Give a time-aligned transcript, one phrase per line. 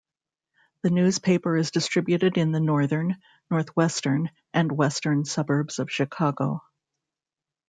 [0.81, 3.17] The newspaper is distributed in the northern,
[3.51, 6.63] northwestern and western suburbs of Chicago.